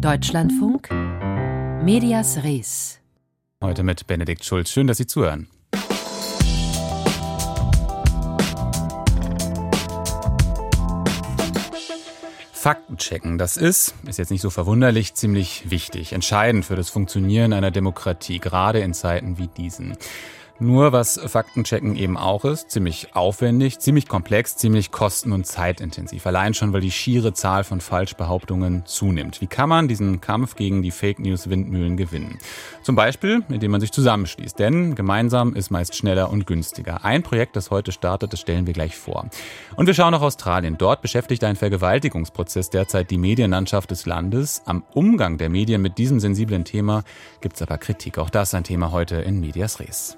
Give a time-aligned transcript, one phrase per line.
[0.00, 0.90] Deutschlandfunk
[1.82, 3.00] Medias Res.
[3.62, 4.70] Heute mit Benedikt Schulz.
[4.70, 5.48] Schön, dass Sie zuhören.
[12.52, 17.52] Fakten checken, das ist, ist jetzt nicht so verwunderlich, ziemlich wichtig, entscheidend für das Funktionieren
[17.52, 19.96] einer Demokratie, gerade in Zeiten wie diesen.
[20.58, 26.26] Nur was Faktenchecken eben auch ist, ziemlich aufwendig, ziemlich komplex, ziemlich kosten- und zeitintensiv.
[26.26, 29.42] Allein schon, weil die schiere Zahl von Falschbehauptungen zunimmt.
[29.42, 32.38] Wie kann man diesen Kampf gegen die Fake News Windmühlen gewinnen?
[32.82, 34.58] Zum Beispiel, indem man sich zusammenschließt.
[34.58, 37.04] Denn gemeinsam ist meist schneller und günstiger.
[37.04, 39.28] Ein Projekt, das heute startet, das stellen wir gleich vor.
[39.76, 40.78] Und wir schauen nach Australien.
[40.78, 44.62] Dort beschäftigt ein Vergewaltigungsprozess derzeit die Medienlandschaft des Landes.
[44.64, 47.04] Am Umgang der Medien mit diesem sensiblen Thema
[47.42, 48.16] gibt es aber Kritik.
[48.16, 50.16] Auch das ein Thema heute in Medias Res.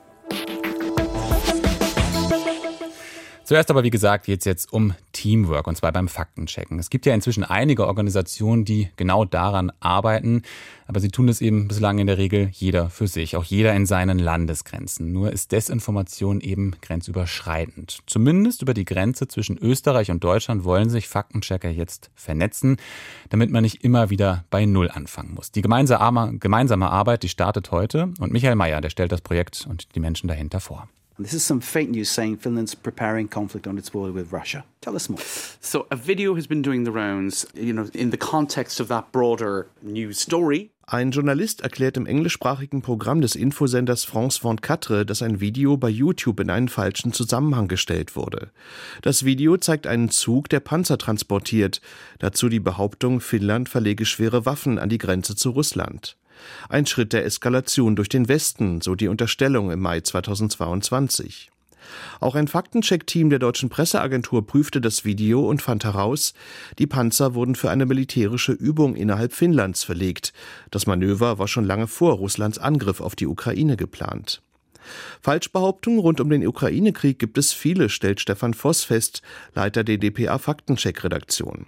[3.49, 6.79] Zuerst aber, wie gesagt, geht es jetzt um Teamwork und zwar beim Faktenchecken.
[6.79, 10.43] Es gibt ja inzwischen einige Organisationen, die genau daran arbeiten,
[10.87, 13.87] aber sie tun es eben bislang in der Regel jeder für sich, auch jeder in
[13.87, 15.15] seinen Landesgrenzen.
[15.15, 18.01] Nur ist Desinformation eben grenzüberschreitend.
[18.05, 22.77] Zumindest über die Grenze zwischen Österreich und Deutschland wollen sich Faktenchecker jetzt vernetzen,
[23.31, 25.53] damit man nicht immer wieder bei Null anfangen muss.
[25.53, 30.01] Die gemeinsame Arbeit, die startet heute und Michael Mayer, der stellt das Projekt und die
[30.01, 30.87] Menschen dahinter vor.
[31.21, 34.65] This is some fake news saying Finland's preparing conflict on its border with Russia.
[34.81, 35.21] Tell us more.
[35.61, 39.11] So, a video has been doing the rounds, you know, in the context of that
[39.11, 40.71] broader news story.
[40.87, 46.39] Ein Journalist erklärt im englischsprachigen Programm des Infosenders France 24, dass ein Video bei YouTube
[46.39, 48.53] in einen falschen Zusammenhang gestellt wurde.
[49.03, 51.81] Das Video zeigt einen Zug, der Panzer transportiert.
[52.21, 56.17] Dazu die Behauptung, Finnland verlege schwere Waffen an die Grenze zu Russland.
[56.69, 61.51] Ein Schritt der Eskalation durch den Westen, so die Unterstellung im Mai 2022.
[62.21, 66.35] Auch ein Faktencheck-Team der deutschen Presseagentur prüfte das Video und fand heraus,
[66.79, 70.33] die Panzer wurden für eine militärische Übung innerhalb Finnlands verlegt.
[70.71, 74.43] Das Manöver war schon lange vor Russlands Angriff auf die Ukraine geplant.
[75.21, 79.23] Falschbehauptungen rund um den Ukraine-Krieg gibt es viele, stellt Stefan Voss fest,
[79.55, 81.67] Leiter der DPA Faktencheck-Redaktion.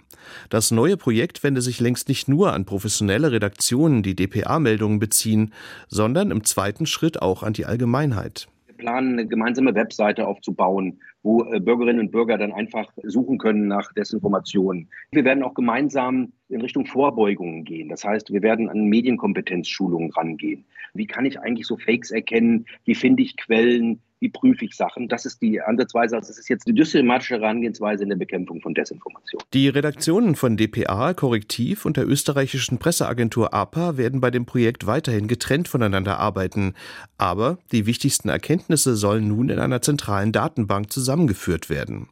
[0.49, 5.53] Das neue Projekt wende sich längst nicht nur an professionelle Redaktionen, die DPA-Meldungen beziehen,
[5.87, 8.47] sondern im zweiten Schritt auch an die Allgemeinheit.
[8.67, 13.67] Wir planen, eine gemeinsame Webseite aufzubauen, wo äh, Bürgerinnen und Bürger dann einfach suchen können
[13.67, 14.89] nach Desinformationen.
[15.11, 17.89] Wir werden auch gemeinsam in Richtung Vorbeugungen gehen.
[17.89, 20.65] Das heißt, wir werden an Medienkompetenzschulungen rangehen.
[20.93, 22.65] Wie kann ich eigentlich so Fakes erkennen?
[22.85, 24.01] Wie finde ich Quellen?
[24.19, 25.07] Wie prüfe ich Sachen?
[25.07, 26.15] Das ist die Ansatzweise.
[26.15, 29.41] Also das ist jetzt die systematische Herangehensweise in der Bekämpfung von Desinformation.
[29.51, 35.27] Die Redaktionen von dpa, Korrektiv und der österreichischen Presseagentur APA werden bei dem Projekt weiterhin
[35.27, 36.75] getrennt voneinander arbeiten.
[37.17, 42.07] Aber die wichtigsten Erkenntnisse sollen nun in einer zentralen Datenbank zusammengeführt werden.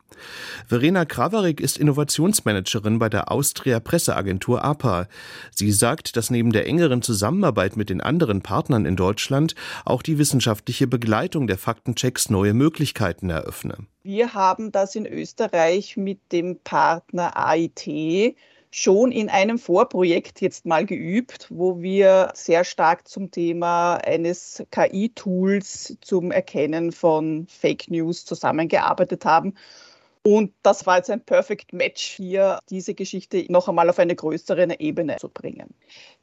[0.68, 5.08] Verena Kravarik ist Innovationsmanagerin bei der Austria Presseagentur APA.
[5.56, 9.56] Sie sagt, dass neben der engeren Zusammenarbeit mit den anderen Partnern in Deutschland
[9.86, 13.78] auch die wissenschaftliche Begleitung der Faktenchecks neue Möglichkeiten eröffne.
[14.04, 18.36] Wir haben das in Österreich mit dem Partner AIT
[18.72, 25.98] schon in einem Vorprojekt jetzt mal geübt, wo wir sehr stark zum Thema eines KI-Tools
[26.02, 29.56] zum Erkennen von Fake News zusammengearbeitet haben.
[30.24, 34.80] Und das war jetzt ein Perfect Match, hier diese Geschichte noch einmal auf eine größere
[34.80, 35.74] Ebene zu bringen.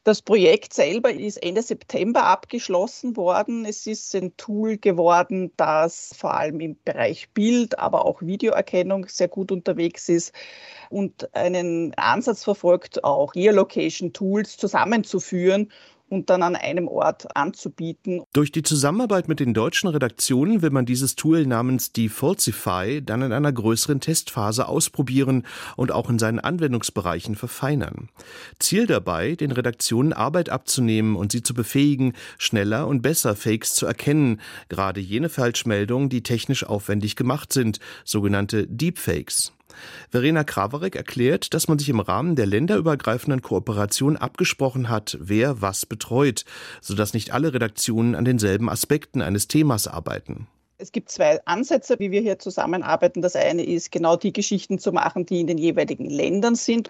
[0.03, 3.65] Das Projekt selber ist Ende September abgeschlossen worden.
[3.65, 9.27] Es ist ein Tool geworden, das vor allem im Bereich Bild, aber auch Videoerkennung sehr
[9.29, 10.31] gut unterwegs ist
[10.91, 15.71] und einen Ansatz verfolgt, auch Geolocation-Tools zusammenzuführen
[16.09, 18.23] und dann an einem Ort anzubieten.
[18.33, 23.33] Durch die Zusammenarbeit mit den deutschen Redaktionen will man dieses Tool namens Defalsify dann in
[23.33, 28.09] einer größeren Testphase ausprobieren und auch in seinen Anwendungsbereichen verfeinern.
[28.59, 33.85] Ziel dabei, den Redaktionen Arbeit abzunehmen und sie zu befähigen, schneller und besser Fakes zu
[33.85, 39.56] erkennen, gerade jene Falschmeldungen, die technisch aufwendig gemacht sind, sogenannte Deepfakes.
[40.09, 45.85] Verena Krawarek erklärt, dass man sich im Rahmen der länderübergreifenden Kooperation abgesprochen hat, wer was
[45.85, 46.45] betreut,
[46.81, 50.47] sodass nicht alle Redaktionen an denselben Aspekten eines Themas arbeiten.
[50.79, 53.23] Es gibt zwei Ansätze, wie wir hier zusammenarbeiten.
[53.23, 56.89] Das eine ist, genau die Geschichten zu machen, die in den jeweiligen Ländern sind.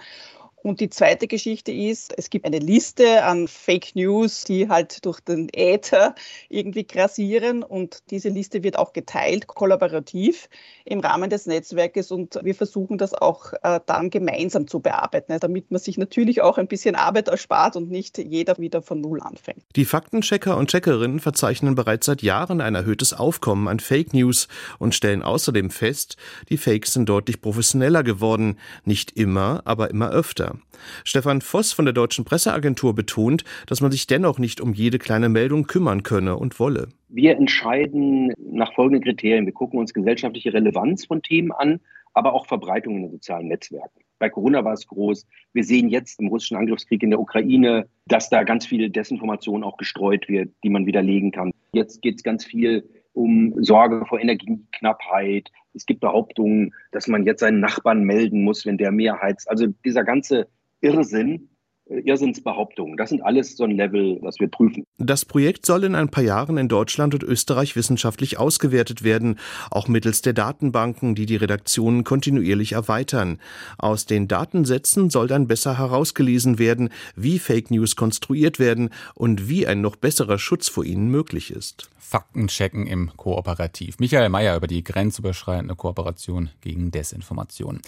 [0.67, 5.21] Und die zweite Geschichte ist, es gibt eine Liste an Fake News, die halt durch
[5.21, 6.13] den Äther
[6.49, 10.49] irgendwie grassieren und diese Liste wird auch geteilt, kollaborativ
[10.83, 15.71] im Rahmen des Netzwerkes und wir versuchen das auch äh, dann gemeinsam zu bearbeiten, damit
[15.71, 19.63] man sich natürlich auch ein bisschen Arbeit erspart und nicht jeder wieder von Null anfängt.
[19.77, 24.49] Die Faktenchecker und Checkerinnen verzeichnen bereits seit Jahren ein erhöhtes Aufkommen an Fake News
[24.79, 26.17] und stellen außerdem fest,
[26.49, 30.56] die Fakes sind deutlich professioneller geworden, nicht immer, aber immer öfter.
[31.04, 35.30] Stefan Voss von der Deutschen Presseagentur betont, dass man sich dennoch nicht um jede kleine
[35.30, 36.89] Meldung kümmern könne und wolle.
[37.09, 39.45] Wir entscheiden nach folgenden Kriterien.
[39.45, 41.80] Wir gucken uns gesellschaftliche Relevanz von Themen an,
[42.13, 44.01] aber auch Verbreitung in den sozialen Netzwerken.
[44.19, 45.27] Bei Corona war es groß.
[45.54, 49.77] Wir sehen jetzt im russischen Angriffskrieg in der Ukraine, dass da ganz viel Desinformation auch
[49.77, 51.51] gestreut wird, die man widerlegen kann.
[51.74, 52.83] Jetzt geht es ganz viel
[53.17, 55.51] um Sorge vor Energieknappheit.
[55.73, 59.49] Es gibt Behauptungen, dass man jetzt seinen Nachbarn melden muss, wenn der mehr heizt.
[59.49, 60.47] Also dieser ganze
[60.81, 61.49] Irrsinn,
[61.89, 62.98] Irrsinnsbehauptungen.
[62.98, 64.84] Das sind alles so ein Level, das wir prüfen.
[64.98, 69.39] Das Projekt soll in ein paar Jahren in Deutschland und Österreich wissenschaftlich ausgewertet werden,
[69.72, 73.39] auch mittels der Datenbanken, die die Redaktionen kontinuierlich erweitern.
[73.78, 79.68] Aus den Datensätzen soll dann besser herausgelesen werden, wie Fake News konstruiert werden und wie
[79.68, 81.89] ein noch besserer Schutz vor ihnen möglich ist.
[81.98, 84.00] Faktenchecken im Kooperativ.
[84.00, 87.81] Michael Mayer über die grenzüberschreitende Kooperation gegen Desinformation.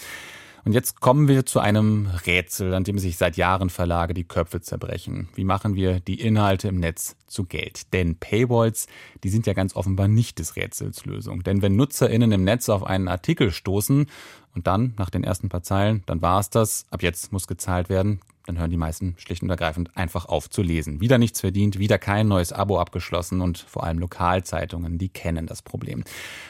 [0.66, 4.62] Und jetzt kommen wir zu einem Rätsel, an dem sich seit Jahren Verlage die Köpfe
[4.62, 5.30] zerbrechen.
[5.36, 7.94] Wie machen wir die Inhalte im Netz zu Geld?
[7.94, 8.88] Denn Paywalls,
[9.24, 11.44] die sind ja ganz offenbar nicht des Rätsels Lösung.
[11.44, 14.08] Denn wenn NutzerInnen im Netz auf einen Artikel stoßen
[14.56, 17.90] und dann, nach den ersten paar Zeilen, dann war es das, ab jetzt muss gezahlt
[17.90, 18.20] werden,
[18.50, 21.00] dann hören die meisten schlicht und ergreifend einfach auf zu lesen.
[21.02, 25.62] Wieder nichts verdient, wieder kein neues Abo abgeschlossen und vor allem Lokalzeitungen, die kennen das
[25.62, 26.04] Problem.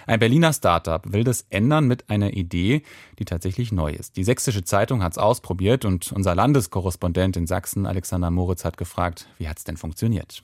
[0.07, 2.83] Ein Berliner Startup will das ändern mit einer Idee,
[3.19, 4.15] die tatsächlich neu ist.
[4.15, 9.27] Die Sächsische Zeitung hat es ausprobiert und unser Landeskorrespondent in Sachsen, Alexander Moritz, hat gefragt,
[9.37, 10.43] wie hat es denn funktioniert?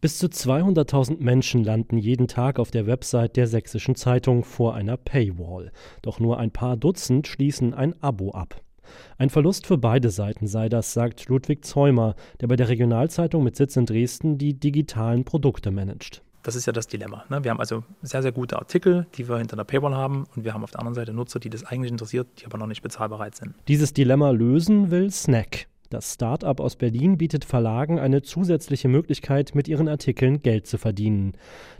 [0.00, 4.96] Bis zu 200.000 Menschen landen jeden Tag auf der Website der Sächsischen Zeitung vor einer
[4.96, 5.72] Paywall.
[6.02, 8.60] Doch nur ein paar Dutzend schließen ein Abo ab.
[9.18, 13.56] Ein Verlust für beide Seiten sei das, sagt Ludwig Zeumer, der bei der Regionalzeitung mit
[13.56, 16.22] Sitz in Dresden die digitalen Produkte managt.
[16.42, 17.24] Das ist ja das Dilemma.
[17.28, 17.42] Ne?
[17.42, 20.54] Wir haben also sehr, sehr gute Artikel, die wir hinter der Paywall haben und wir
[20.54, 23.34] haben auf der anderen Seite Nutzer, die das eigentlich interessiert, die aber noch nicht bezahlbereit
[23.34, 23.54] sind.
[23.66, 25.66] Dieses Dilemma lösen will Snack.
[25.90, 31.34] Das Start-up aus Berlin bietet Verlagen eine zusätzliche Möglichkeit, mit ihren Artikeln Geld zu verdienen.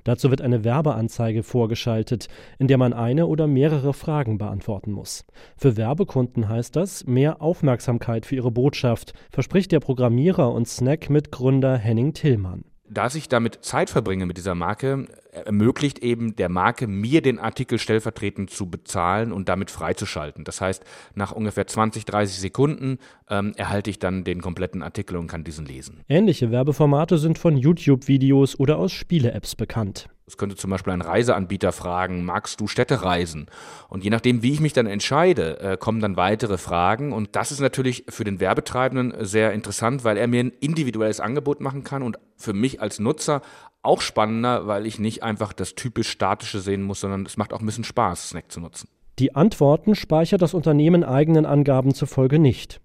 [0.04, 5.24] Dazu wird eine Werbeanzeige vorgeschaltet, in der man eine oder mehrere Fragen beantworten muss.
[5.56, 12.12] Für Werbekunden heißt das mehr Aufmerksamkeit für ihre Botschaft, verspricht der Programmierer und Snack-Mitgründer Henning
[12.12, 12.64] Tillmann.
[12.88, 17.78] Dass ich damit Zeit verbringe mit dieser Marke, ermöglicht eben der Marke, mir den Artikel
[17.78, 20.44] stellvertretend zu bezahlen und damit freizuschalten.
[20.44, 20.84] Das heißt,
[21.14, 22.98] nach ungefähr 20, 30 Sekunden
[23.28, 26.00] ähm, erhalte ich dann den kompletten Artikel und kann diesen lesen.
[26.08, 30.08] Ähnliche Werbeformate sind von YouTube-Videos oder aus Spiele-Apps bekannt.
[30.28, 33.46] Es könnte zum Beispiel ein Reiseanbieter fragen, magst du Städte reisen?
[33.88, 37.12] Und je nachdem, wie ich mich dann entscheide, äh, kommen dann weitere Fragen.
[37.12, 41.60] Und das ist natürlich für den Werbetreibenden sehr interessant, weil er mir ein individuelles Angebot
[41.60, 43.40] machen kann und für mich als Nutzer
[43.82, 47.60] auch spannender, weil ich nicht einfach das typisch statische sehen muss, sondern es macht auch
[47.60, 48.88] ein bisschen Spaß, Snack zu nutzen.
[49.20, 52.80] Die Antworten speichert das Unternehmen eigenen Angaben zufolge nicht.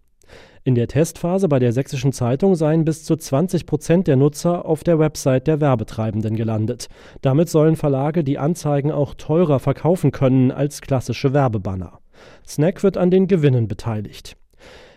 [0.64, 4.84] In der Testphase bei der Sächsischen Zeitung seien bis zu 20 Prozent der Nutzer auf
[4.84, 6.88] der Website der Werbetreibenden gelandet.
[7.22, 12.00] Damit sollen Verlage die Anzeigen auch teurer verkaufen können als klassische Werbebanner.
[12.48, 14.38] Snack wird an den Gewinnen beteiligt.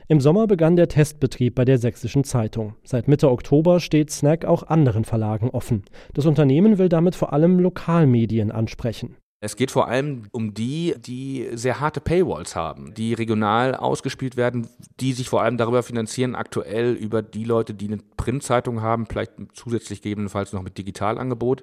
[0.06, 2.74] Im Sommer begann der Testbetrieb bei der Sächsischen Zeitung.
[2.84, 5.84] Seit Mitte Oktober steht Snack auch anderen Verlagen offen.
[6.12, 9.16] Das Unternehmen will damit vor allem Lokalmedien ansprechen.
[9.44, 14.68] Es geht vor allem um die, die sehr harte Paywalls haben, die regional ausgespielt werden,
[15.00, 19.32] die sich vor allem darüber finanzieren, aktuell über die Leute, die eine Printzeitung haben, vielleicht
[19.52, 21.62] zusätzlich gegebenenfalls noch mit Digitalangebot.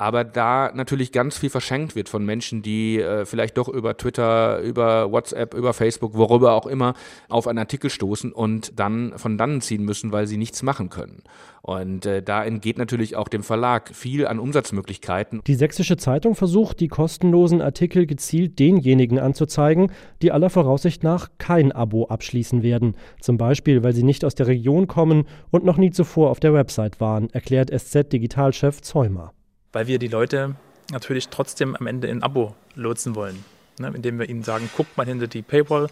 [0.00, 4.58] Aber da natürlich ganz viel verschenkt wird von Menschen, die äh, vielleicht doch über Twitter,
[4.60, 6.94] über WhatsApp, über Facebook, worüber auch immer,
[7.28, 11.22] auf einen Artikel stoßen und dann von dannen ziehen müssen, weil sie nichts machen können.
[11.60, 15.42] Und äh, da entgeht natürlich auch dem Verlag viel an Umsatzmöglichkeiten.
[15.46, 19.92] Die Sächsische Zeitung versucht, die kostenlosen Artikel gezielt denjenigen anzuzeigen,
[20.22, 22.94] die aller Voraussicht nach kein Abo abschließen werden.
[23.20, 26.54] Zum Beispiel, weil sie nicht aus der Region kommen und noch nie zuvor auf der
[26.54, 29.34] Website waren, erklärt SZ-Digitalchef Zeumer.
[29.72, 30.56] Weil wir die Leute
[30.90, 33.44] natürlich trotzdem am Ende in Abo lotsen wollen.
[33.78, 33.92] Ne?
[33.94, 35.88] Indem wir ihnen sagen, guckt mal hinter die Paywall,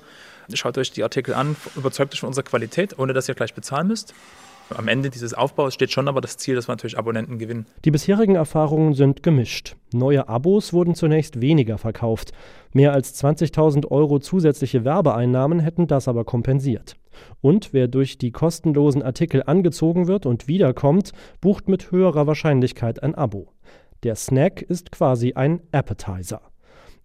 [0.52, 3.88] schaut euch die Artikel an, überzeugt euch von unserer Qualität, ohne dass ihr gleich bezahlen
[3.88, 4.14] müsst.
[4.76, 7.66] Am Ende dieses Aufbaus steht schon aber das Ziel, dass wir natürlich Abonnenten gewinnen.
[7.84, 9.76] Die bisherigen Erfahrungen sind gemischt.
[9.92, 12.32] Neue Abos wurden zunächst weniger verkauft.
[12.72, 16.96] Mehr als 20.000 Euro zusätzliche Werbeeinnahmen hätten das aber kompensiert.
[17.40, 23.14] Und wer durch die kostenlosen Artikel angezogen wird und wiederkommt, bucht mit höherer Wahrscheinlichkeit ein
[23.14, 23.52] Abo.
[24.02, 26.42] Der Snack ist quasi ein Appetizer.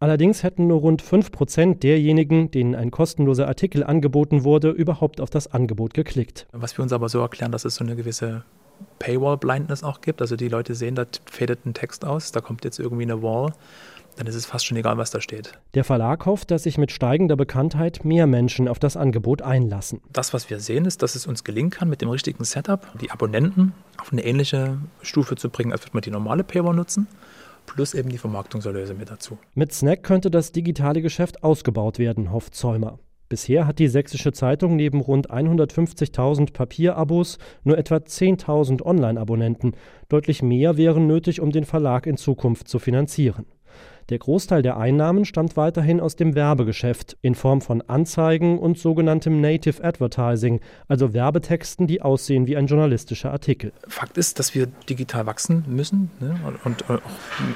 [0.03, 5.53] Allerdings hätten nur rund 5% derjenigen, denen ein kostenloser Artikel angeboten wurde, überhaupt auf das
[5.53, 6.45] Angebot geklickt.
[6.51, 8.43] Was wir uns aber so erklären, dass es so eine gewisse
[8.99, 10.19] Paywall-Blindness auch gibt.
[10.19, 13.53] Also die Leute sehen, da fädet ein Text aus, da kommt jetzt irgendwie eine Wall.
[14.17, 15.57] dann ist es fast schon egal, was da steht.
[15.73, 20.01] Der Verlag hofft, dass sich mit steigender Bekanntheit mehr Menschen auf das Angebot einlassen.
[20.11, 23.09] Das, was wir sehen, ist, dass es uns gelingen kann, mit dem richtigen Setup die
[23.09, 27.07] Abonnenten auf eine ähnliche Stufe zu bringen, als würde man die normale Paywall nutzen
[27.65, 29.37] plus eben die Vermarktungserlöse mit dazu.
[29.55, 32.99] Mit Snack könnte das digitale Geschäft ausgebaut werden, hofft Zäumer.
[33.29, 39.73] Bisher hat die Sächsische Zeitung neben rund 150.000 Papierabos nur etwa 10.000 Online-Abonnenten.
[40.07, 43.45] Deutlich mehr wären nötig, um den Verlag in Zukunft zu finanzieren.
[44.09, 49.39] Der Großteil der Einnahmen stammt weiterhin aus dem Werbegeschäft in Form von Anzeigen und sogenanntem
[49.39, 53.71] Native Advertising, also Werbetexten, die aussehen wie ein journalistischer Artikel.
[53.87, 56.99] Fakt ist, dass wir digital wachsen müssen ne, und auch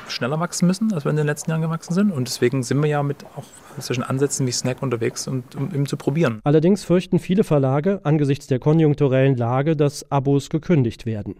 [0.08, 2.12] schneller wachsen müssen, als wir in den letzten Jahren gewachsen sind.
[2.12, 3.44] Und deswegen sind wir ja mit auch
[3.82, 6.40] zwischen Ansätzen wie Snack unterwegs, und, um eben zu probieren.
[6.44, 11.36] Allerdings fürchten viele Verlage angesichts der konjunkturellen Lage, dass Abos gekündigt werden.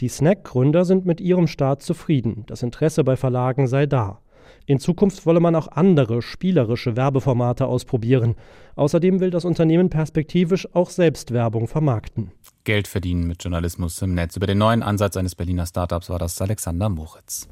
[0.00, 2.44] Die Snack-Gründer sind mit ihrem Start zufrieden.
[2.46, 4.20] Das Interesse bei Verlagen sei da.
[4.66, 8.34] In Zukunft wolle man auch andere spielerische Werbeformate ausprobieren.
[8.76, 12.32] Außerdem will das Unternehmen perspektivisch auch selbst Werbung vermarkten.
[12.64, 14.36] Geld verdienen mit Journalismus im Netz.
[14.36, 17.48] Über den neuen Ansatz eines Berliner Startups war das Alexander Moritz.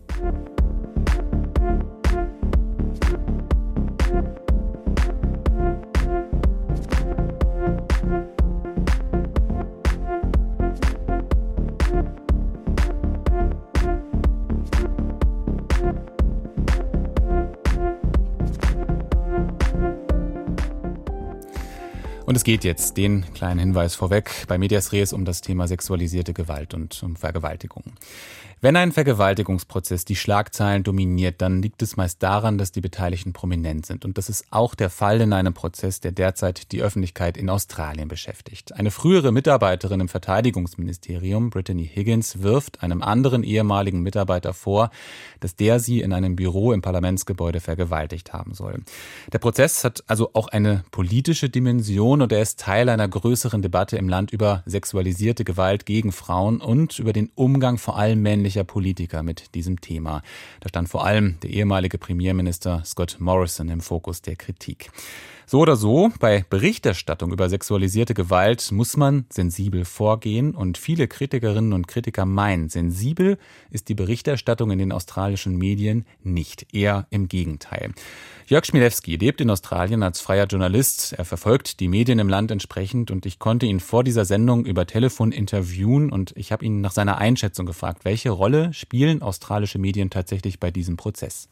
[22.32, 26.32] Und es geht jetzt, den kleinen Hinweis vorweg, bei Medias Res um das Thema sexualisierte
[26.32, 27.82] Gewalt und um Vergewaltigung.
[28.64, 33.86] Wenn ein Vergewaltigungsprozess die Schlagzeilen dominiert, dann liegt es meist daran, dass die Beteiligten prominent
[33.86, 34.04] sind.
[34.04, 38.06] Und das ist auch der Fall in einem Prozess, der derzeit die Öffentlichkeit in Australien
[38.06, 38.72] beschäftigt.
[38.72, 44.90] Eine frühere Mitarbeiterin im Verteidigungsministerium, Brittany Higgins, wirft einem anderen ehemaligen Mitarbeiter vor,
[45.40, 48.84] dass der sie in einem Büro im Parlamentsgebäude vergewaltigt haben soll.
[49.32, 53.96] Der Prozess hat also auch eine politische Dimension und er ist Teil einer größeren Debatte
[53.96, 58.64] im Land über sexualisierte Gewalt gegen Frauen und über den Umgang vor allem männlicher männlicher
[58.64, 60.22] Politiker mit diesem Thema.
[60.60, 64.90] Da stand vor allem der ehemalige Premierminister Scott Morrison im Fokus der Kritik.
[65.46, 71.72] So oder so, bei Berichterstattung über sexualisierte Gewalt muss man sensibel vorgehen und viele Kritikerinnen
[71.72, 73.38] und Kritiker meinen, sensibel
[73.70, 77.90] ist die Berichterstattung in den australischen Medien nicht, eher im Gegenteil.
[78.46, 81.14] Jörg Schmilewski lebt in Australien als freier Journalist.
[81.14, 84.86] Er verfolgt die Medien im Land entsprechend und ich konnte ihn vor dieser Sendung über
[84.86, 90.10] Telefon interviewen und ich habe ihn nach seiner Einschätzung gefragt, welche Rolle spielen australische Medien
[90.10, 91.48] tatsächlich bei diesem Prozess?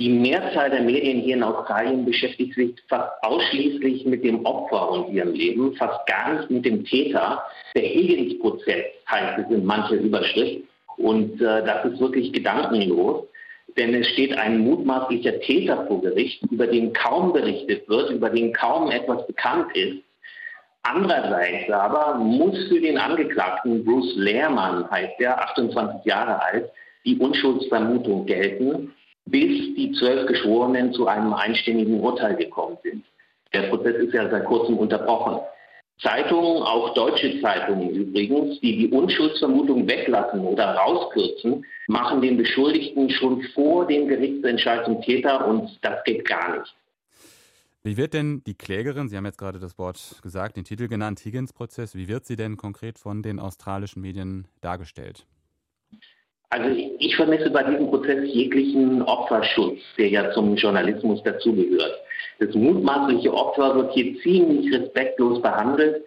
[0.00, 5.12] Die Mehrzahl der Medien hier in Australien beschäftigt sich fast ausschließlich mit dem Opfer und
[5.12, 7.42] ihrem Leben, fast gar nicht mit dem Täter.
[7.76, 10.64] Der Higgins-Prozess heißt es in mancher Überschrift.
[10.96, 13.26] Und äh, das ist wirklich gedankenlos,
[13.76, 18.54] denn es steht ein mutmaßlicher Täter vor Gericht, über den kaum berichtet wird, über den
[18.54, 20.02] kaum etwas bekannt ist.
[20.82, 26.70] Andererseits aber muss für den Angeklagten Bruce Lehrmann, heißt er, 28 Jahre alt,
[27.04, 28.94] die Unschuldsvermutung gelten
[29.30, 33.04] bis die zwölf Geschworenen zu einem einständigen Urteil gekommen sind.
[33.52, 35.40] Der Prozess ist ja seit kurzem unterbrochen.
[36.02, 43.42] Zeitungen, auch deutsche Zeitungen übrigens, die die Unschuldsvermutung weglassen oder rauskürzen, machen den Beschuldigten schon
[43.54, 46.74] vor dem Gerichtsentscheid zum Täter und das geht gar nicht.
[47.82, 51.20] Wie wird denn die Klägerin, Sie haben jetzt gerade das Wort gesagt, den Titel genannt,
[51.24, 55.26] Higgins-Prozess, wie wird sie denn konkret von den australischen Medien dargestellt?
[56.50, 61.96] Also ich vermisse bei diesem Prozess jeglichen Opferschutz, der ja zum Journalismus dazugehört.
[62.40, 66.04] Das mutmaßliche Opfer wird hier ziemlich respektlos behandelt.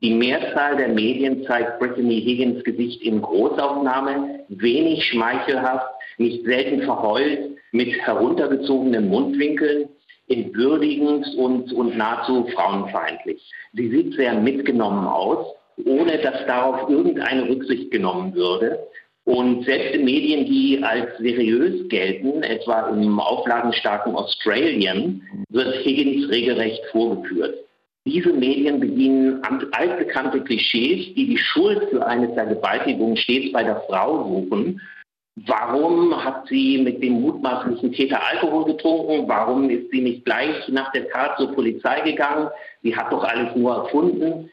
[0.00, 7.58] Die Mehrzahl der Medien zeigt Brittany Higgins Gesicht in Großaufnahme, wenig schmeichelhaft, nicht selten verheult,
[7.72, 9.88] mit heruntergezogenen Mundwinkeln,
[10.28, 13.42] entwürdigend und, und nahezu frauenfeindlich.
[13.74, 18.78] Sie sieht sehr mitgenommen aus, ohne dass darauf irgendeine Rücksicht genommen würde.
[19.24, 26.82] Und selbst in Medien, die als seriös gelten, etwa im auflagenstarken Australian, wird Higgins regelrecht
[26.90, 27.56] vorgeführt.
[28.04, 34.24] Diese Medien bedienen altbekannte Klischees, die die Schuld für eine Vergewaltigung stets bei der Frau
[34.28, 34.80] suchen.
[35.46, 39.28] Warum hat sie mit dem mutmaßlichen Täter Alkohol getrunken?
[39.28, 42.48] Warum ist sie nicht gleich nach der Tat zur Polizei gegangen?
[42.82, 44.50] Sie hat doch alles nur erfunden.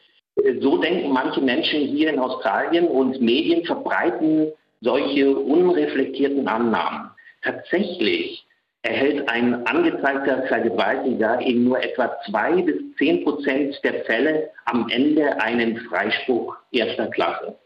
[0.62, 7.12] So denken manche Menschen hier in Australien und Medien verbreiten solche unreflektierten Annahmen.
[7.42, 8.46] Tatsächlich
[8.82, 15.42] erhält ein angezeigter Vergewaltiger in nur etwa zwei bis zehn Prozent der Fälle am Ende
[15.42, 17.58] einen Freispruch erster Klasse.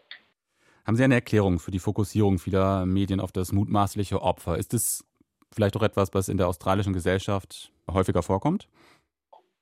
[0.85, 4.57] Haben Sie eine Erklärung für die Fokussierung vieler Medien auf das mutmaßliche Opfer?
[4.57, 5.05] Ist es
[5.53, 8.67] vielleicht auch etwas, was in der australischen Gesellschaft häufiger vorkommt?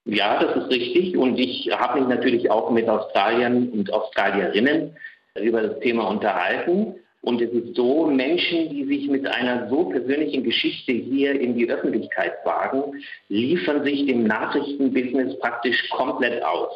[0.06, 1.16] Ja, das ist richtig.
[1.16, 4.96] Und ich habe mich natürlich auch mit Australiern und Australierinnen
[5.40, 6.96] über das Thema unterhalten.
[7.22, 11.70] Und es ist so, Menschen, die sich mit einer so persönlichen Geschichte hier in die
[11.70, 16.72] Öffentlichkeit wagen, liefern sich dem Nachrichtenbusiness praktisch komplett aus.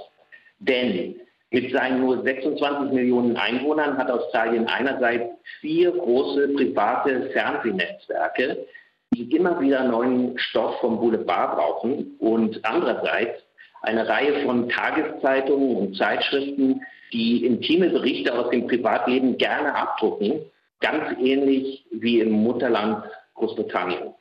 [0.60, 1.16] Denn
[1.50, 5.26] mit seinen nur 26 Millionen Einwohnern hat Australien einerseits
[5.62, 8.66] vier große private Fernsehnetzwerke,
[9.14, 13.42] die immer wieder neuen Stoff vom Boulevard brauchen und andererseits
[13.82, 16.82] eine Reihe von Tageszeitungen und Zeitschriften,
[17.14, 20.42] die intime Berichte aus dem Privatleben gerne abdrucken,
[20.80, 23.04] ganz ähnlich wie im Mutterland
[23.36, 24.14] Großbritannien.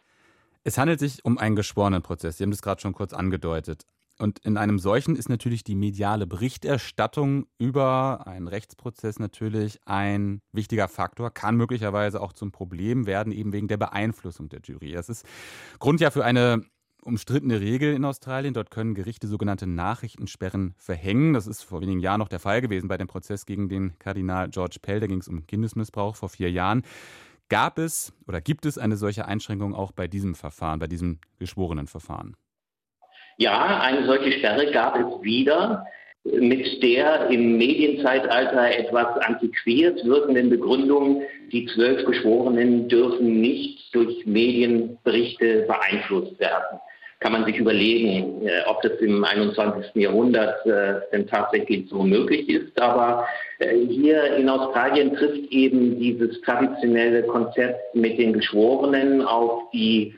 [0.64, 2.38] Es handelt sich um einen geschworenen Prozess.
[2.38, 3.84] Sie haben das gerade schon kurz angedeutet.
[4.18, 10.86] Und in einem solchen ist natürlich die mediale Berichterstattung über einen Rechtsprozess natürlich ein wichtiger
[10.86, 14.92] Faktor, kann möglicherweise auch zum Problem werden, eben wegen der Beeinflussung der Jury.
[14.92, 15.26] Das ist
[15.80, 16.64] Grund ja für eine
[17.04, 18.54] umstrittene Regel in Australien.
[18.54, 21.34] Dort können Gerichte sogenannte Nachrichtensperren verhängen.
[21.34, 24.48] Das ist vor wenigen Jahren noch der Fall gewesen bei dem Prozess gegen den Kardinal
[24.48, 25.00] George Pell.
[25.00, 26.82] Da ging es um Kindesmissbrauch vor vier Jahren.
[27.48, 31.86] Gab es oder gibt es eine solche Einschränkung auch bei diesem Verfahren, bei diesem geschworenen
[31.86, 32.36] Verfahren?
[33.36, 35.86] Ja, eine solche Sperre gab es wieder
[36.24, 41.22] mit der im Medienzeitalter etwas antiquiert wirkenden Begründung,
[41.52, 46.80] die zwölf Geschworenen dürfen nicht durch Medienberichte beeinflusst werden.
[47.20, 49.94] Kann man sich überlegen, äh, ob das im 21.
[49.94, 52.78] Jahrhundert äh, denn tatsächlich so möglich ist.
[52.80, 53.26] Aber
[53.60, 60.14] äh, hier in Australien trifft eben dieses traditionelle Konzept mit den Geschworenen auf die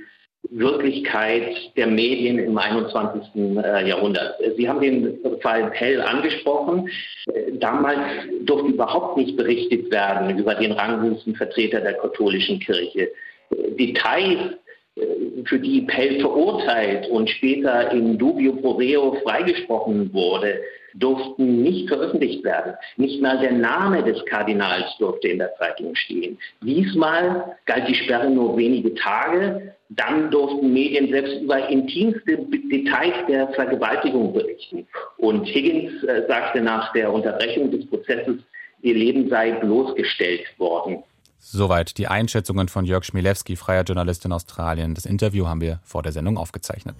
[0.50, 3.22] Wirklichkeit der Medien im 21.
[3.34, 4.34] Äh, Jahrhundert.
[4.56, 6.88] Sie haben den Fall Pell angesprochen.
[7.32, 8.00] Äh, damals
[8.42, 13.10] durfte überhaupt nicht berichtet werden über den ranghöchsten Vertreter der katholischen Kirche.
[13.50, 14.56] Äh, Details,
[15.44, 20.58] für die Pell verurteilt und später in dubio pro reo freigesprochen wurde,
[20.98, 22.74] durften nicht veröffentlicht werden.
[22.96, 26.38] Nicht mal der Name des Kardinals durfte in der Zeitung stehen.
[26.62, 29.74] Diesmal galt die Sperre nur wenige Tage.
[29.88, 34.86] Dann durften Medien selbst über intimste Details der Vergewaltigung berichten.
[35.18, 38.36] Und Higgins äh, sagte nach der Unterbrechung des Prozesses,
[38.82, 41.02] ihr Leben sei bloßgestellt worden.
[41.38, 44.94] Soweit die Einschätzungen von Jörg Schmilewski, freier Journalist in Australien.
[44.94, 46.96] Das Interview haben wir vor der Sendung aufgezeichnet.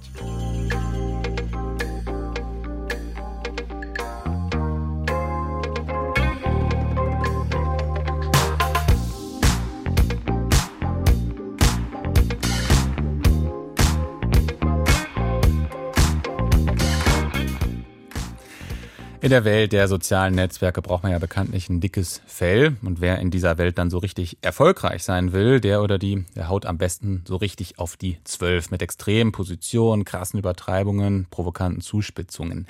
[19.27, 22.77] In der Welt der sozialen Netzwerke braucht man ja bekanntlich ein dickes Fell.
[22.85, 26.49] Und wer in dieser Welt dann so richtig erfolgreich sein will, der oder die, der
[26.49, 32.69] haut am besten so richtig auf die Zwölf mit extremen Positionen, krassen Übertreibungen, provokanten Zuspitzungen.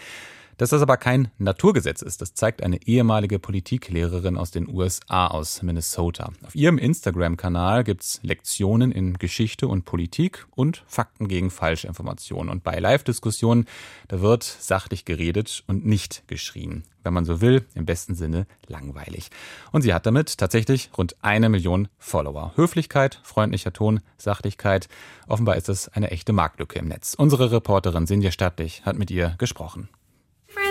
[0.59, 5.63] Dass das aber kein Naturgesetz ist, das zeigt eine ehemalige Politiklehrerin aus den USA aus
[5.63, 6.33] Minnesota.
[6.47, 12.51] Auf ihrem Instagram-Kanal gibt's Lektionen in Geschichte und Politik und Fakten gegen Falschinformationen.
[12.51, 13.67] Und bei Live-Diskussionen,
[14.09, 16.85] da wird sachlich geredet und nicht geschrien.
[17.03, 19.29] Wenn man so will, im besten Sinne langweilig.
[19.73, 22.53] Und sie hat damit tatsächlich rund eine Million Follower.
[22.57, 24.89] Höflichkeit, freundlicher Ton, Sachlichkeit.
[25.29, 27.15] Offenbar ist es eine echte Marktlücke im Netz.
[27.15, 29.89] Unsere Reporterin Sinja Stattlich hat mit ihr gesprochen.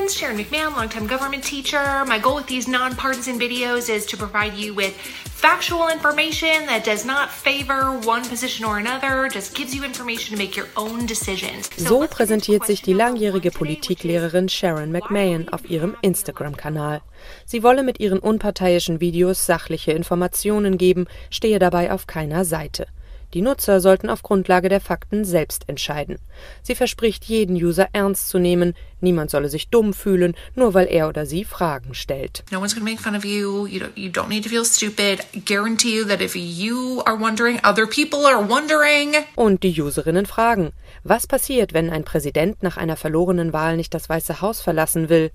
[0.06, 2.06] Friends, Sharon McMahon, longtime government teacher.
[2.06, 7.06] My goal with these nonpartisan videos is to provide you with factual information that does
[7.06, 11.70] not favor one position or another, just gives you information to make your own decisions.
[11.78, 17.02] So präsentiert sich die langjährige Politiklehrerin Sharon McMahon auf ihrem Instagram-Kanal.
[17.46, 22.88] Sie wolle mit ihren unparteiischen Videos sachliche Informationen geben, stehe dabei auf keiner Seite.
[23.36, 26.20] Die Nutzer sollten auf Grundlage der Fakten selbst entscheiden.
[26.64, 28.74] Sie verspricht, jeden User ernst zu nehmen.
[29.02, 32.46] Niemand solle sich dumm fühlen, nur weil er oder sie Fragen stellt.
[32.50, 33.68] No one's to make fun of you.
[33.68, 35.20] You don't, you don't need to feel stupid.
[35.36, 39.14] I guarantee you that if you are wondering, other people are wondering.
[39.36, 40.72] Und die Userinnen fragen,
[41.04, 45.32] was passiert, wenn ein Präsident nach einer verlorenen Wahl nicht das Weiße Haus verlassen will?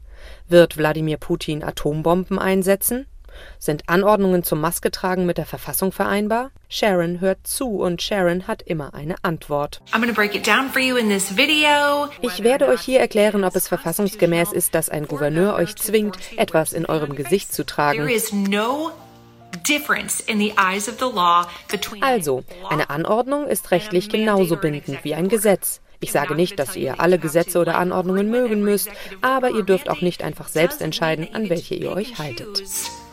[0.49, 3.05] Wird Wladimir Putin Atombomben einsetzen?
[3.59, 6.51] Sind Anordnungen zum Masketragen mit der Verfassung vereinbar?
[6.69, 9.81] Sharon hört zu und Sharon hat immer eine Antwort.
[12.21, 16.73] Ich werde euch hier erklären, ob es verfassungsgemäß ist, dass ein Gouverneur euch zwingt, etwas
[16.73, 18.09] in eurem Gesicht zu tragen.
[22.01, 25.81] Also, eine Anordnung ist rechtlich genauso bindend wie ein Gesetz.
[26.01, 28.89] Ich sage nicht, dass ihr alle Gesetze oder Anordnungen mögen müsst,
[29.21, 32.63] aber ihr dürft auch nicht einfach selbst entscheiden, an welche ihr euch haltet.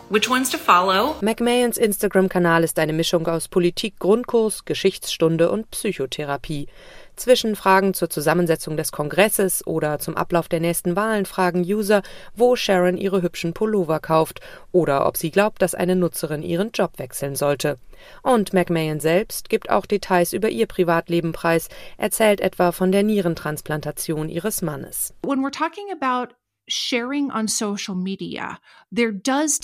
[0.09, 1.15] Which ones to follow.
[1.21, 6.67] McMahons Instagram-Kanal ist eine Mischung aus Politik, Grundkurs, Geschichtsstunde und Psychotherapie.
[7.15, 12.03] Zwischen Fragen zur Zusammensetzung des Kongresses oder zum Ablauf der nächsten Wahlen fragen User,
[12.35, 14.39] wo Sharon ihre hübschen Pullover kauft
[14.71, 17.77] oder ob sie glaubt, dass eine Nutzerin ihren Job wechseln sollte.
[18.21, 24.29] Und McMahon selbst gibt auch Details über ihr Privatleben preis, erzählt etwa von der Nierentransplantation
[24.29, 25.13] ihres Mannes.
[25.23, 26.35] When we're talking about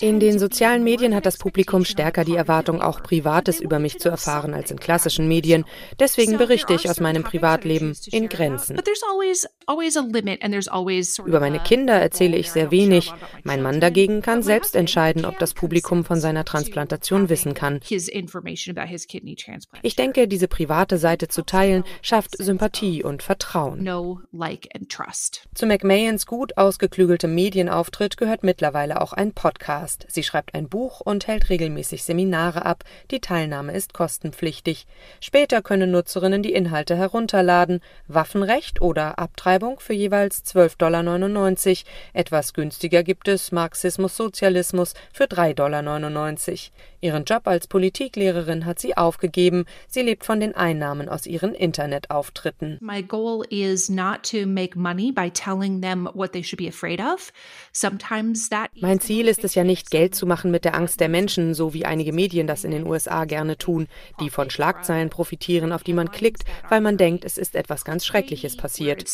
[0.02, 4.10] in den sozialen Medien hat das Publikum stärker die Erwartung, auch Privates über mich zu
[4.10, 5.66] erfahren als in klassischen Medien.
[6.00, 8.80] Deswegen berichte ich aus meinem Privatleben in Grenzen.
[11.26, 13.14] Über meine Kinder erzähle ich sehr wenig.
[13.44, 17.80] Mein Mann dagegen kann selbst entscheiden, ob das Publikum von seiner Transplantation wissen kann.
[19.82, 23.84] Ich denke, diese private Seite zu teilen, schafft Sympathie und Vertrauen.
[25.54, 30.06] Zu McMahons gut ausgeklügeltem Medienauftritt gehört mittlerweile auch ein Podcast.
[30.10, 32.84] Sie schreibt ein Buch und hält regelmäßig Seminare ab.
[33.12, 34.88] Die Teilnahme ist kostenpflichtig.
[35.22, 37.82] Später können Nutzerinnen die Inhalte herunterladen.
[38.08, 41.94] Waffenrecht oder Abtreibung für jeweils 12,99 Dollar.
[42.14, 46.58] Etwas günstiger gibt es Marxismus Sozialismus für 3,99 Dollar.
[47.02, 49.66] Ihren Job als Politiklehrerin hat sie aufgegeben.
[49.90, 52.78] Sie lebt von den Einnahmen aus ihren Internetauftritten.
[52.80, 56.94] My goal is not to make money by telling them what they should be afraid
[58.82, 61.74] mein Ziel ist es ja nicht, Geld zu machen mit der Angst der Menschen, so
[61.74, 63.88] wie einige Medien das in den USA gerne tun,
[64.20, 68.06] die von Schlagzeilen profitieren, auf die man klickt, weil man denkt, es ist etwas ganz
[68.06, 69.08] Schreckliches passiert.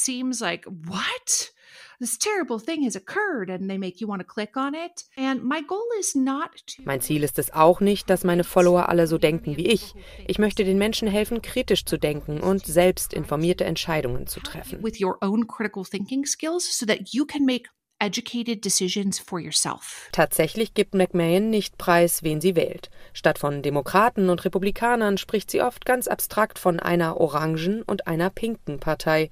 [1.99, 5.03] This terrible thing has occurred and they make you want to click on it.
[5.17, 8.87] And my goal is not to Mein Ziel ist es auch nicht, dass meine Follower
[8.87, 9.93] alle so denken wie ich.
[10.25, 14.81] Ich möchte den Menschen helfen, kritisch zu denken und selbst informierte Entscheidungen zu treffen.
[14.81, 20.07] With your own critical thinking skills so that you can make educated decisions for yourself.
[20.13, 22.89] Tatsächlich gibt McMahon nicht preis, wen sie wählt.
[23.11, 28.29] Statt von Demokraten und Republikanern spricht sie oft ganz abstrakt von einer orangen und einer
[28.29, 29.29] pinken Partei.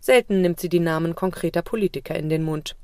[0.00, 2.74] Selten nimmt sie die Namen konkreter Politiker in den Mund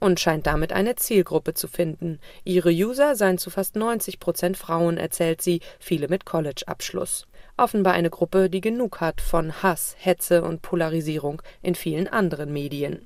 [0.00, 2.18] und scheint damit eine Zielgruppe zu finden.
[2.42, 7.26] Ihre User seien zu fast 90 Prozent Frauen, erzählt sie, viele mit College-Abschluss
[7.56, 13.02] offenbar eine Gruppe, die genug hat von Hass, Hetze und Polarisierung in vielen anderen Medien.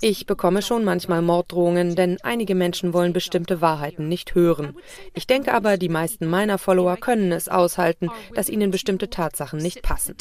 [0.00, 4.76] Ich bekomme schon manchmal Morddrohungen, denn einige Menschen wollen bestimmte Wahrheiten nicht hören.
[5.14, 9.82] Ich denke aber, die meisten meiner Follower können es aushalten, dass ihnen bestimmte Tatsachen nicht
[9.82, 10.16] passen.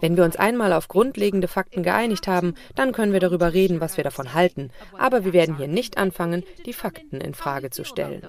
[0.00, 3.96] Wenn wir uns einmal auf grundlegende Fakten geeinigt haben, dann können wir darüber reden, was
[3.96, 4.70] wir davon halten.
[4.98, 8.22] Aber wir werden hier nicht anfangen, die Fakten in Frage zu stellen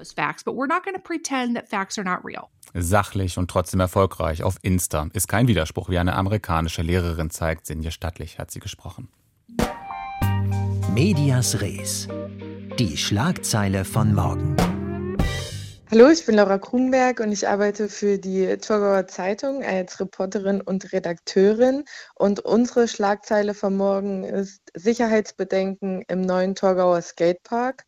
[2.13, 2.47] not real.
[2.73, 7.67] Sachlich und trotzdem erfolgreich auf Insta ist kein Widerspruch, wie eine amerikanische Lehrerin zeigt.
[7.67, 9.10] Sinje Stattlich hat sie gesprochen.
[10.93, 12.08] Medias Res.
[12.80, 14.56] Die Schlagzeile von morgen.
[15.91, 20.91] Hallo, ich bin Laura Krumberg und ich arbeite für die Thurgauer Zeitung als Reporterin und
[20.91, 21.84] Redakteurin.
[22.15, 27.86] Und unsere Schlagzeile von morgen ist Sicherheitsbedenken im neuen Thurgauer Skatepark.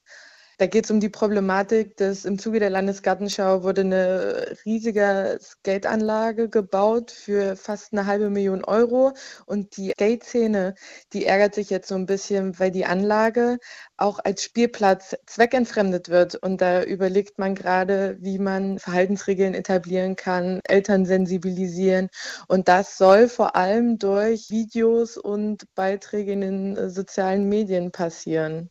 [0.58, 6.48] Da geht es um die Problematik, dass im Zuge der Landesgartenschau wurde eine riesige Skateanlage
[6.50, 9.14] gebaut für fast eine halbe Million Euro.
[9.46, 10.76] Und die Skate-Szene,
[11.12, 13.58] die ärgert sich jetzt so ein bisschen, weil die Anlage
[13.98, 16.36] auch als Spielplatz zweckentfremdet wird.
[16.36, 22.10] Und da überlegt man gerade, wie man Verhaltensregeln etablieren kann, Eltern sensibilisieren.
[22.48, 28.70] Und das soll vor allem durch Videos und Beiträge in den sozialen Medien passieren.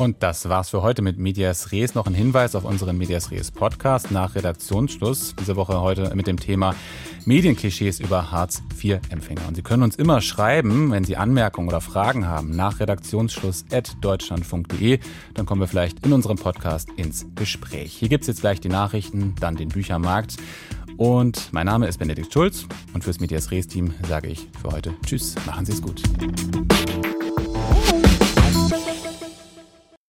[0.00, 1.94] Und das war's für heute mit Medias Res.
[1.94, 5.34] Noch ein Hinweis auf unseren Medias Res Podcast nach Redaktionsschluss.
[5.38, 6.74] Diese Woche heute mit dem Thema
[7.26, 9.46] Medienklischees über Hartz-IV-Empfänger.
[9.46, 13.94] Und Sie können uns immer schreiben, wenn Sie Anmerkungen oder Fragen haben, nach Redaktionsschluss at
[14.00, 15.00] deutschlandfunk.de.
[15.34, 17.92] Dann kommen wir vielleicht in unserem Podcast ins Gespräch.
[17.92, 20.38] Hier gibt's jetzt gleich die Nachrichten, dann den Büchermarkt.
[20.96, 24.94] Und mein Name ist Benedikt Schulz und fürs Medias Res Team sage ich für heute
[25.04, 26.02] Tschüss, machen Sie es gut.